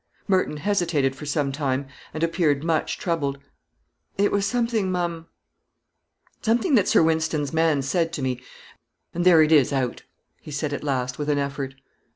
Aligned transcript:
Merton 0.27 0.57
hesitated 0.57 1.15
for 1.15 1.27
some 1.27 1.51
time, 1.51 1.85
and 2.11 2.23
appeared 2.23 2.63
much 2.63 2.97
troubled. 2.97 3.37
"It 4.17 4.31
was 4.31 4.47
something, 4.47 4.91
ma'am 4.91 5.27
something 6.41 6.73
that 6.73 6.87
Sir 6.87 7.03
Wynston's 7.03 7.53
man 7.53 7.83
said 7.83 8.11
to 8.13 8.23
me; 8.23 8.41
and 9.13 9.23
there 9.25 9.43
it 9.43 9.51
is 9.51 9.71
out," 9.71 10.01
he 10.41 10.49
said 10.49 10.73
at 10.73 10.83
last, 10.83 11.19
with 11.19 11.29
an 11.29 11.37
effort. 11.37 11.75